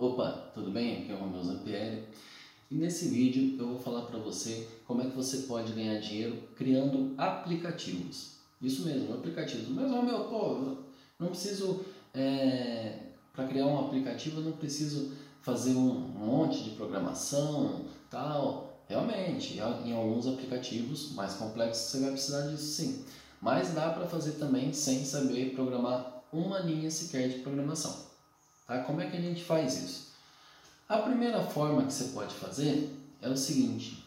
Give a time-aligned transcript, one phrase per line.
[0.00, 1.02] Opa, tudo bem?
[1.02, 2.04] Aqui é o Romeu Zampieri
[2.70, 6.38] e nesse vídeo eu vou falar para você como é que você pode ganhar dinheiro
[6.56, 8.36] criando aplicativos.
[8.62, 9.68] Isso mesmo, aplicativos.
[9.68, 10.76] Mas, Romeu, pô,
[11.18, 11.84] não preciso,
[12.14, 12.94] é,
[13.34, 18.82] para criar um aplicativo eu não preciso fazer um monte de programação, tal.
[18.88, 23.04] Realmente, em alguns aplicativos mais complexos você vai precisar disso sim.
[23.38, 28.09] Mas dá para fazer também sem saber programar uma linha sequer de programação.
[28.70, 28.78] Tá?
[28.84, 30.10] Como é que a gente faz isso?
[30.88, 32.88] A primeira forma que você pode fazer
[33.20, 34.04] é o seguinte: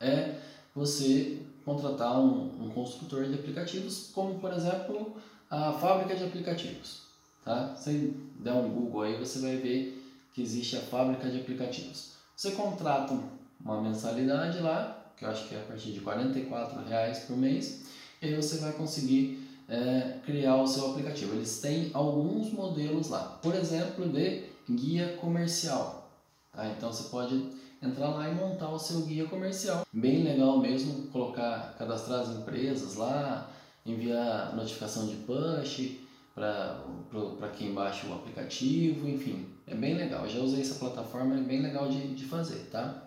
[0.00, 0.34] é
[0.74, 5.14] você contratar um, um construtor de aplicativos, como por exemplo
[5.48, 7.02] a fábrica de aplicativos.
[7.44, 7.76] Tá?
[7.76, 12.14] Se der um Google aí, você vai ver que existe a fábrica de aplicativos.
[12.36, 13.16] Você contrata
[13.64, 16.04] uma mensalidade lá, que eu acho que é a partir de R$
[16.88, 17.82] reais por mês,
[18.20, 21.34] e aí você vai conseguir é, criar o seu aplicativo.
[21.34, 26.10] Eles têm alguns modelos lá, por exemplo, de guia comercial.
[26.52, 26.66] Tá?
[26.66, 29.86] Então você pode entrar lá e montar o seu guia comercial.
[29.92, 33.48] Bem legal mesmo, colocar, cadastrar as empresas lá,
[33.86, 35.98] enviar notificação de push
[36.34, 40.24] para quem baixa o aplicativo, enfim, é bem legal.
[40.24, 43.02] Eu já usei essa plataforma, é bem legal de, de fazer, tá?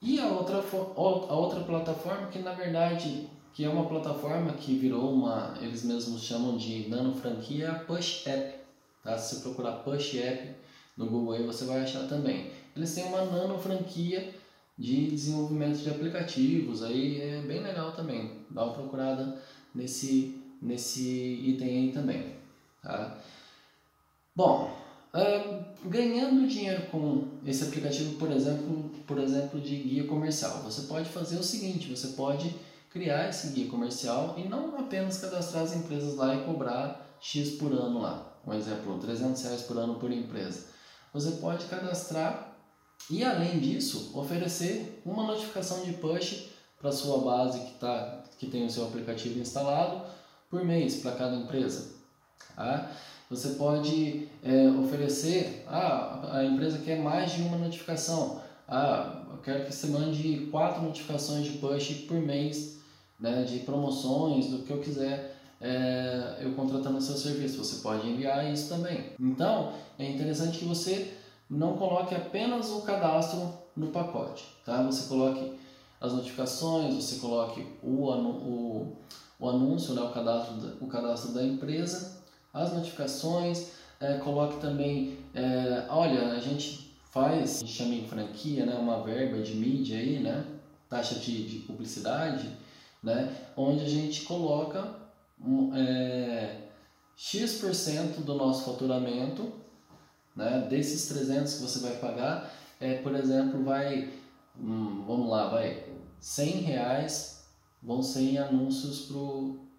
[0.00, 5.10] E a outra, a outra plataforma que na verdade que é uma plataforma que virou
[5.10, 8.54] uma, eles mesmos chamam de nano franquia Push App.
[9.02, 9.16] Tá?
[9.16, 10.54] Se você procurar Push App
[10.94, 12.50] no Google aí, você vai achar também.
[12.76, 14.34] Eles têm uma nano franquia
[14.76, 18.30] de desenvolvimento de aplicativos, aí é bem legal também.
[18.50, 19.40] Dá uma procurada
[19.74, 22.34] nesse, nesse item aí também.
[22.82, 23.16] Tá?
[24.34, 24.70] Bom,
[25.14, 31.08] uh, ganhando dinheiro com esse aplicativo, por exemplo, por exemplo, de guia comercial, você pode
[31.08, 32.54] fazer o seguinte: você pode
[32.96, 37.70] criar esse guia comercial e não apenas cadastrar as empresas lá e cobrar X por
[37.70, 38.32] ano lá.
[38.46, 40.68] Um exemplo, 300 reais por ano por empresa.
[41.12, 42.56] Você pode cadastrar
[43.10, 46.48] e, além disso, oferecer uma notificação de push
[46.80, 50.02] para sua base que, tá, que tem o seu aplicativo instalado
[50.48, 51.96] por mês para cada empresa.
[52.54, 52.90] Tá?
[53.28, 58.40] Você pode é, oferecer, ah, a empresa quer mais de uma notificação.
[58.66, 62.76] Ah, eu quero que você mande quatro notificações de push por mês
[63.18, 67.62] né, de promoções, do que eu quiser é, eu contratando seu serviço.
[67.64, 69.12] Você pode enviar isso também.
[69.18, 71.14] Então, é interessante que você
[71.48, 74.82] não coloque apenas o cadastro no pacote, tá?
[74.82, 75.52] Você coloque
[76.00, 78.96] as notificações, você coloque o, o,
[79.38, 82.20] o anúncio, né, o, cadastro, o cadastro da empresa,
[82.52, 88.66] as notificações, é, coloque também, é, olha, a gente faz, a gente chama em franquia,
[88.66, 90.44] né, uma verba de mídia aí, né,
[90.88, 92.48] taxa de, de publicidade,
[93.02, 93.34] né?
[93.56, 94.94] onde a gente coloca
[95.74, 96.62] é,
[97.16, 99.52] X% do nosso faturamento,
[100.34, 100.66] né?
[100.68, 104.10] desses 300 que você vai pagar, é, por exemplo, vai,
[104.58, 105.84] hum, vamos lá, vai
[106.20, 107.36] 100 reais
[107.82, 109.06] vão ser em anúncios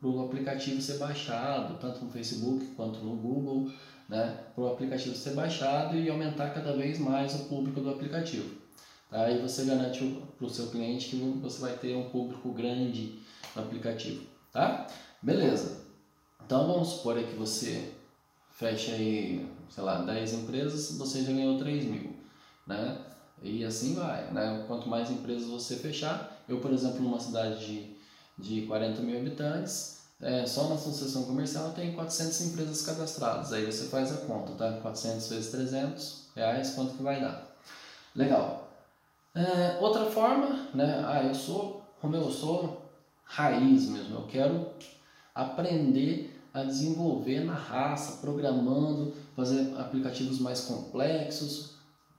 [0.00, 3.72] para o aplicativo ser baixado, tanto no Facebook quanto no Google,
[4.08, 4.38] né?
[4.54, 8.63] para o aplicativo ser baixado e aumentar cada vez mais o público do aplicativo.
[9.14, 13.20] Aí você garante para o seu cliente que você vai ter um público grande
[13.54, 14.88] no aplicativo, tá?
[15.22, 15.82] Beleza.
[16.44, 17.92] Então vamos supor que você
[18.50, 22.12] fecha aí, sei lá, 10 empresas, você já ganhou 3 mil,
[22.66, 22.98] né?
[23.40, 24.64] E assim vai, né?
[24.66, 27.96] Quanto mais empresas você fechar, eu, por exemplo, numa cidade de,
[28.36, 33.52] de 40 mil habitantes, é, só na associação comercial tem 400 empresas cadastradas.
[33.52, 34.72] Aí você faz a conta, tá?
[34.80, 37.56] 400 vezes 300 reais, quanto que vai dar?
[38.16, 38.73] Legal.
[39.34, 41.02] É, outra forma, né?
[41.06, 42.82] Ah, eu sou, como eu sou
[43.24, 44.68] raiz mesmo, eu quero
[45.34, 51.74] aprender a desenvolver na raça, programando, fazer aplicativos mais complexos.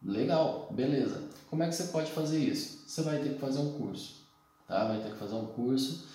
[0.00, 1.24] Legal, beleza.
[1.48, 2.84] Como é que você pode fazer isso?
[2.86, 4.24] Você vai ter que fazer um curso,
[4.68, 4.84] tá?
[4.86, 6.08] Vai ter que fazer um curso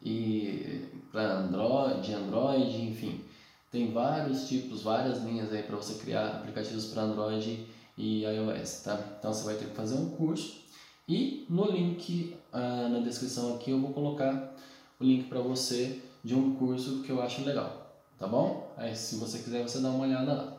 [0.00, 3.24] e para Android, Android, enfim,
[3.72, 8.98] tem vários tipos, várias linhas aí para você criar aplicativos para Android e iOS, tá?
[9.18, 10.60] Então você vai ter que fazer um curso
[11.08, 14.54] e no link ah, na descrição aqui eu vou colocar
[15.00, 18.72] o link para você de um curso que eu acho legal, tá bom?
[18.76, 20.58] Aí se você quiser você dá uma olhada lá.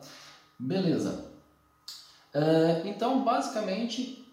[0.58, 1.26] Beleza.
[2.34, 4.24] Uh, então basicamente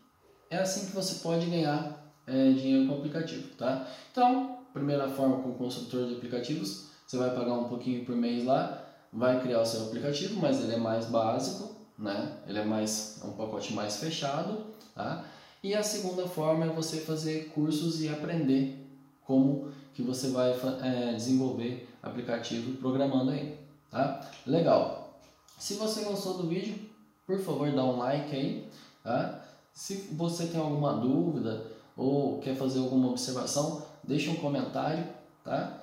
[0.50, 3.88] é assim que você pode ganhar é, dinheiro com aplicativo, tá?
[4.12, 8.44] Então, primeira forma com o construtor de aplicativos, você vai pagar um pouquinho por mês
[8.44, 12.38] lá, vai criar o seu aplicativo, mas ele é mais básico, né?
[12.48, 15.26] Ele é mais é um pacote mais fechado, tá?
[15.64, 18.86] E a segunda forma é você fazer cursos e aprender
[19.24, 20.52] como que você vai
[20.84, 23.58] é, desenvolver aplicativo programando aí,
[23.90, 24.30] tá?
[24.46, 25.20] Legal.
[25.58, 26.78] Se você gostou do vídeo,
[27.26, 28.70] por favor dá um like aí,
[29.04, 29.42] tá?
[29.74, 31.66] Se você tem alguma dúvida
[31.98, 35.08] ou quer fazer alguma observação, deixa um comentário,
[35.44, 35.82] tá?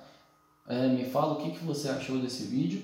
[0.67, 2.83] É, me fala o que, que você achou desse vídeo.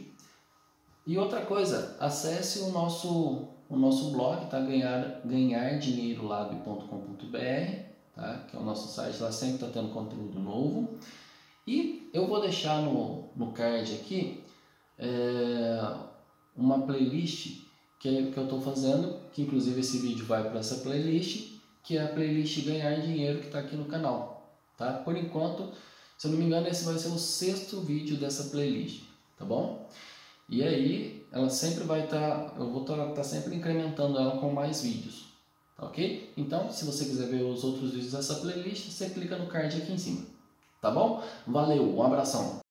[1.09, 4.59] E outra coisa, acesse o nosso, o nosso blog, tá?
[4.59, 7.81] Ganhar, ganhardinheirolab.com.br,
[8.13, 8.45] tá?
[8.47, 10.99] Que é o nosso site, lá sempre está tendo conteúdo novo.
[11.65, 14.43] E eu vou deixar no, no card aqui
[14.99, 15.95] é,
[16.55, 17.63] uma playlist
[17.99, 22.03] que, que eu estou fazendo, que inclusive esse vídeo vai para essa playlist, que é
[22.03, 24.47] a playlist Ganhar Dinheiro que está aqui no canal.
[24.77, 24.93] Tá?
[24.93, 25.71] Por enquanto,
[26.19, 29.05] se eu não me engano, esse vai ser o sexto vídeo dessa playlist,
[29.39, 29.89] tá bom?
[30.49, 34.39] E aí, ela sempre vai estar, tá, eu vou estar tá, tá sempre incrementando ela
[34.39, 35.27] com mais vídeos,
[35.77, 36.33] tá ok?
[36.35, 39.93] Então, se você quiser ver os outros vídeos dessa playlist, você clica no card aqui
[39.93, 40.25] em cima,
[40.81, 41.23] tá bom?
[41.45, 42.61] Valeu, um abração!